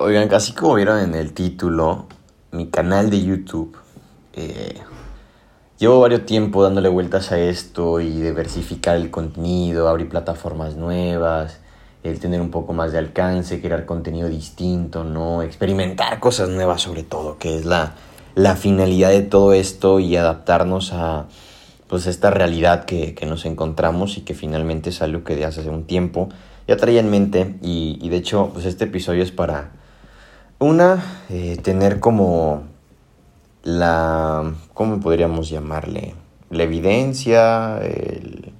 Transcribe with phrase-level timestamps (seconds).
[0.00, 2.06] Oigan, casi como vieron en el título,
[2.52, 3.76] mi canal de YouTube,
[4.32, 4.80] eh,
[5.76, 11.58] llevo varios tiempo dándole vueltas a esto y diversificar el contenido, abrir plataformas nuevas,
[12.04, 15.42] el tener un poco más de alcance, crear contenido distinto, ¿no?
[15.42, 17.94] Experimentar cosas nuevas sobre todo, que es la,
[18.36, 21.26] la finalidad de todo esto y adaptarnos a
[21.88, 25.68] pues esta realidad que, que nos encontramos y que finalmente es algo que de hace
[25.68, 26.28] un tiempo
[26.68, 29.77] ya traía en mente y, y de hecho pues este episodio es para
[30.58, 32.62] una, eh, tener como
[33.62, 36.14] la, ¿cómo podríamos llamarle?
[36.50, 38.52] La evidencia, el,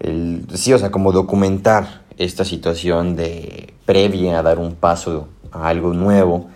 [0.00, 5.68] el, sí, o sea, como documentar esta situación de previa a dar un paso a
[5.68, 6.48] algo nuevo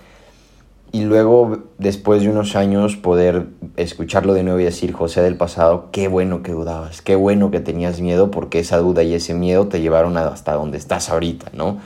[0.92, 5.88] y luego después de unos años poder escucharlo de nuevo y decir, José del pasado,
[5.92, 9.66] qué bueno que dudabas, qué bueno que tenías miedo porque esa duda y ese miedo
[9.66, 11.78] te llevaron hasta donde estás ahorita, ¿no?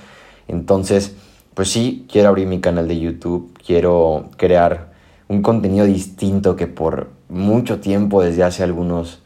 [0.47, 1.16] Entonces,
[1.55, 4.93] pues sí, quiero abrir mi canal de YouTube, quiero crear
[5.29, 9.23] un contenido distinto que por mucho tiempo, desde hace algunos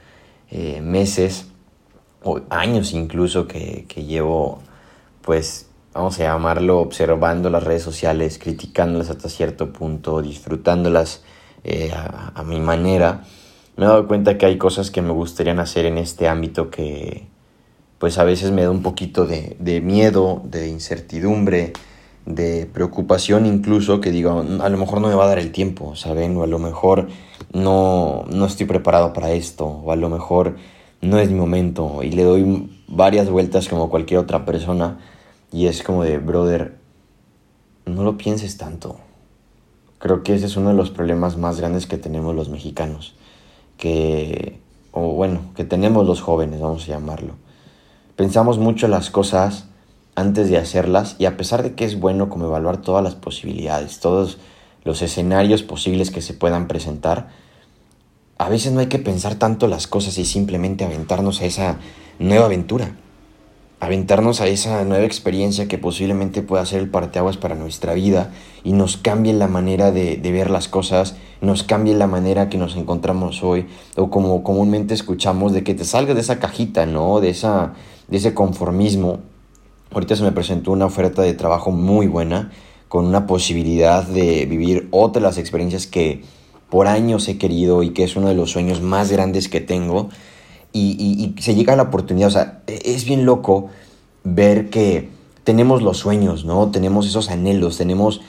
[0.50, 1.46] eh, meses
[2.22, 4.60] o años incluso, que, que llevo,
[5.22, 11.22] pues, vamos a llamarlo, observando las redes sociales, criticándolas hasta cierto punto, disfrutándolas
[11.64, 13.24] eh, a, a, mi manera,
[13.76, 17.26] me he dado cuenta que hay cosas que me gustarían hacer en este ámbito que,
[17.98, 21.72] pues, a veces me da un poquito de, de miedo, de incertidumbre,
[22.26, 25.94] de preocupación incluso que digo, a lo mejor no me va a dar el tiempo,
[25.94, 26.36] ¿saben?
[26.36, 27.08] O a lo mejor
[27.52, 30.56] no, no estoy preparado para esto, o a lo mejor
[31.02, 34.98] no es mi momento y le doy varias vueltas como cualquier otra persona
[35.52, 36.78] y es como de, brother,
[37.86, 38.96] no lo pienses tanto.
[39.98, 43.14] Creo que ese es uno de los problemas más grandes que tenemos los mexicanos,
[43.78, 44.60] que,
[44.92, 47.34] o bueno, que tenemos los jóvenes, vamos a llamarlo.
[48.16, 49.66] Pensamos mucho las cosas
[50.14, 54.00] antes de hacerlas y a pesar de que es bueno como evaluar todas las posibilidades,
[54.00, 54.38] todos
[54.84, 57.28] los escenarios posibles que se puedan presentar,
[58.38, 61.76] a veces no hay que pensar tanto las cosas y simplemente aventarnos a esa
[62.18, 62.96] nueva aventura,
[63.80, 68.32] aventarnos a esa nueva experiencia que posiblemente pueda ser el parteaguas para nuestra vida
[68.62, 72.58] y nos cambie la manera de, de, ver las cosas, nos cambie la manera que
[72.58, 77.20] nos encontramos hoy, o como comúnmente escuchamos, de que te salgas de esa cajita, ¿no?
[77.20, 77.74] De, esa,
[78.08, 79.20] de ese conformismo
[79.94, 82.50] Ahorita se me presentó una oferta de trabajo muy buena,
[82.88, 86.22] con una posibilidad de vivir otras las experiencias que
[86.68, 90.08] por años he querido y que es uno de los sueños más grandes que tengo.
[90.72, 93.68] Y se llega a la oportunidad, o sea, e, es bien loco
[94.24, 95.08] ver que
[95.44, 96.72] tenemos los sueños, ¿no?
[96.72, 98.20] Tenemos esos anhelos, tenemos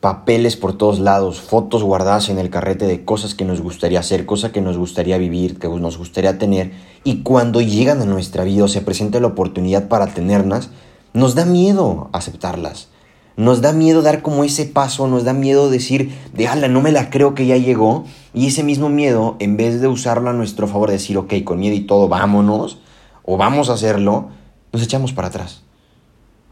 [0.00, 4.26] papeles por todos lados, fotos guardadas en el carrete de cosas que nos gustaría hacer,
[4.26, 6.72] cosas que nos gustaría vivir, que nos gustaría tener.
[7.04, 10.70] Y cuando llegan a nuestra vida o se presenta la oportunidad para tenerlas,
[11.12, 12.88] nos da miedo aceptarlas.
[13.36, 16.92] Nos da miedo dar como ese paso, nos da miedo decir, de ala, no me
[16.92, 18.04] la creo que ya llegó.
[18.34, 21.74] Y ese mismo miedo, en vez de usarlo a nuestro favor, decir, ok, con miedo
[21.74, 22.78] y todo, vámonos,
[23.24, 24.28] o vamos a hacerlo,
[24.72, 25.62] nos echamos para atrás.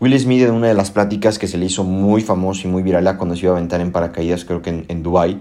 [0.00, 2.82] Will Smith, en una de las pláticas que se le hizo muy famoso y muy
[2.82, 5.41] viral cuando se iba a aventar en paracaídas, creo que en, en Dubai,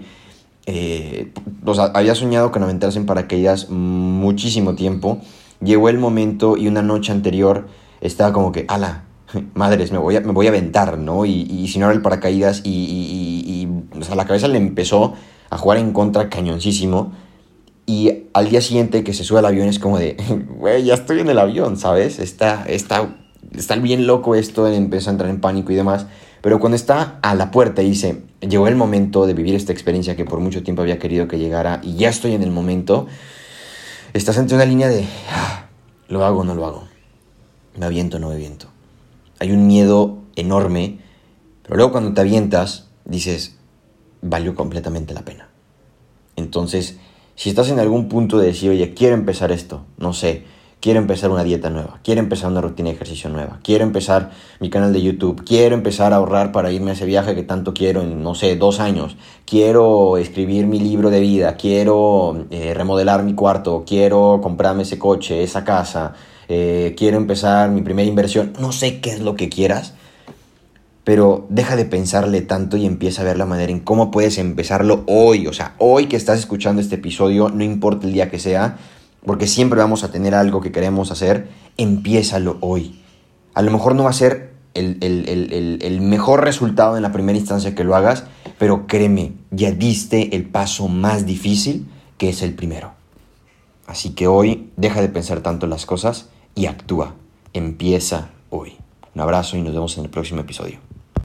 [0.66, 1.32] eh,
[1.64, 5.18] o sea, había soñado con aventarse en paracaídas muchísimo tiempo.
[5.62, 7.68] Llegó el momento y una noche anterior
[8.02, 9.04] estaba como que, ala,
[9.54, 11.24] madres, me voy a, me voy a aventar, ¿no?
[11.24, 15.14] Y, y si no era el paracaídas y, y, y, la cabeza le empezó
[15.50, 17.12] a jugar en contra cañoncísimo.
[17.86, 20.16] Y al día siguiente que se sube al avión es como de,
[20.58, 22.18] güey, ya estoy en el avión, ¿sabes?
[22.18, 23.16] Está, está,
[23.54, 26.06] está bien loco esto, empieza a entrar en pánico y demás.
[26.40, 30.16] Pero cuando está a la puerta y dice, llegó el momento de vivir esta experiencia
[30.16, 33.08] que por mucho tiempo había querido que llegara y ya estoy en el momento,
[34.14, 35.66] estás entre una línea de, ah,
[36.08, 36.84] lo hago o no lo hago,
[37.76, 38.68] me aviento o no me aviento
[39.40, 41.00] hay un miedo enorme,
[41.62, 43.56] pero luego cuando te avientas, dices,
[44.22, 45.48] valió completamente la pena.
[46.36, 46.98] Entonces,
[47.34, 50.44] si estás en algún punto de decir, oye, quiero empezar esto, no sé,
[50.80, 54.30] quiero empezar una dieta nueva, quiero empezar una rutina de ejercicio nueva, quiero empezar
[54.60, 57.74] mi canal de YouTube, quiero empezar a ahorrar para irme a ese viaje que tanto
[57.74, 63.22] quiero en, no sé, dos años, quiero escribir mi libro de vida, quiero eh, remodelar
[63.22, 66.14] mi cuarto, quiero comprarme ese coche, esa casa,
[66.48, 69.94] eh, quiero empezar mi primera inversión, no sé qué es lo que quieras,
[71.04, 75.04] pero deja de pensarle tanto y empieza a ver la manera en cómo puedes empezarlo
[75.06, 78.78] hoy, o sea, hoy que estás escuchando este episodio, no importa el día que sea,
[79.24, 83.00] porque siempre vamos a tener algo que queremos hacer, empiézalo hoy.
[83.54, 87.12] A lo mejor no va a ser el, el, el, el, mejor resultado en la
[87.12, 88.24] primera instancia que lo hagas,
[88.58, 91.88] pero créeme, ya diste el paso más difícil,
[92.18, 92.92] que es el primero.
[93.86, 97.14] Así que hoy deja de pensar tanto las cosas y actúa.
[97.52, 98.74] Empieza hoy.
[99.14, 100.89] Un abrazo y nos vemos en el próximo episodio.